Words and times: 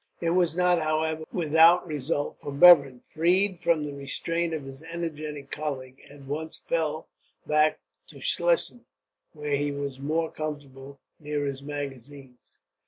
It 0.19 0.31
was 0.31 0.57
not, 0.57 0.81
however, 0.81 1.25
without 1.31 1.85
result; 1.85 2.39
for 2.39 2.51
Bevern, 2.51 3.01
freed 3.03 3.59
from 3.59 3.83
the 3.83 3.93
restraint 3.93 4.51
of 4.51 4.63
his 4.63 4.81
energetic 4.81 5.51
colleague, 5.51 6.01
at 6.11 6.23
once 6.23 6.63
fell 6.67 7.07
back 7.45 7.79
to 8.07 8.15
Schlesien, 8.19 8.85
where 9.33 9.55
he 9.55 9.71
was 9.71 9.99
more 9.99 10.31
comfortable, 10.31 10.99
near 11.19 11.43
his 11.45 11.61
magazines. 11.61 12.57